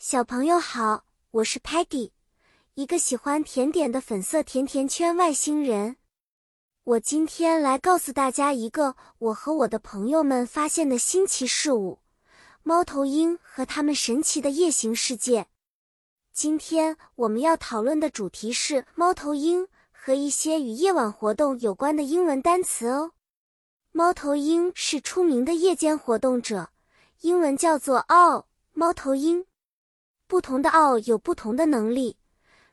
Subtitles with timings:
[0.00, 1.02] 小朋友好，
[1.32, 2.12] 我是 Patty，
[2.74, 5.96] 一个喜欢甜点的粉色甜甜圈外星人。
[6.84, 11.98] 我今天来告诉大家一个我和我的朋友们发现的新奇事物——
[12.62, 15.48] 猫头鹰和它们神奇的夜行世界。
[16.32, 23.10] 今天我们要讨论的主题是猫头鹰和一些与夜晚活动有关的英文单词哦。
[23.90, 26.70] 猫头鹰是出名的夜间活动者，
[27.22, 29.44] 英文叫做 owl，猫头鹰。
[30.28, 32.18] 不同的 owl 有不同的能力，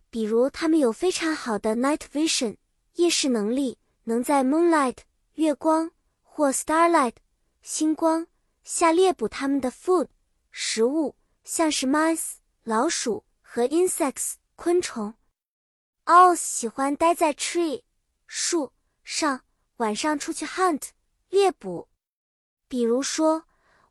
[0.10, 2.58] 比如它们有非常好的 night vision
[2.96, 4.98] 夜视能力，能在 moonlight
[5.36, 5.90] 月光
[6.22, 7.16] 或 starlight
[7.62, 8.28] 星光
[8.66, 10.10] 下猎捕它们的 food
[10.52, 11.16] 食物，
[11.46, 15.14] 像是 mice 老鼠和 insects 昆虫。
[16.04, 17.84] owls 喜欢待在 tree
[18.28, 18.74] 树
[19.06, 19.42] 上，
[19.78, 20.90] 晚上出去 hunt
[21.30, 21.88] 猎捕，
[22.68, 23.46] 比如说。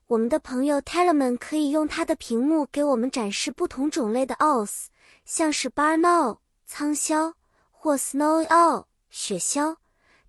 [0.06, 4.86] 我们的朋友 Tellerman 可以用他的屏幕给我们展示不同种类的 owls，
[5.24, 7.32] 像是 barn owl 苍鸮
[7.70, 9.76] 或 Snow owl 雪鸮，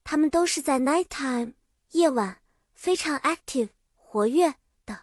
[0.03, 1.53] 它们都是在 nighttime
[1.91, 2.37] 夜晚
[2.73, 5.01] 非常 active 活跃的。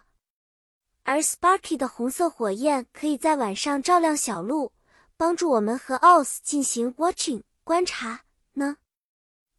[1.03, 4.71] 而 Sparky 的红色火焰可以在晚上照亮小路，
[5.15, 8.21] 帮助我们和 owls 进行 watching 观察
[8.53, 8.77] 呢。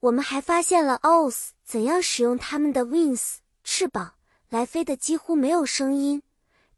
[0.00, 4.14] 我们还发现了 owls 怎样使用它们的 wings 翅膀。
[4.48, 6.22] 来飞的几乎没有声音，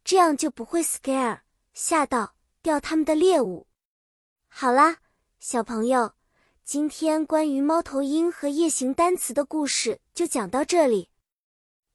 [0.04, 1.40] 这样就不会 scare
[1.74, 3.66] 吓到掉他们的猎物。
[4.48, 4.98] 好啦，
[5.38, 6.14] 小朋友，
[6.64, 11.10] 今天关于猫头鹰和夜行单词的故事就讲到这里。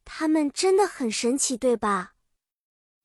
[0.06, 2.14] 它们真的很神奇，对吧？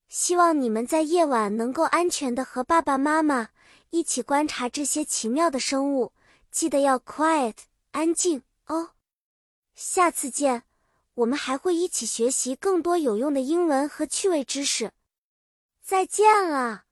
[0.09, 3.49] 希望你们在夜晚能够安全的和爸爸妈妈
[3.91, 6.13] 一起观察这些奇妙的生物。
[6.51, 7.55] 记得要 quiet
[7.91, 8.91] 安静哦。
[9.75, 10.66] 下次见。
[11.17, 14.93] 我们还会一起学习更多有用的英文和趣味知识。
[15.83, 16.86] 再见了。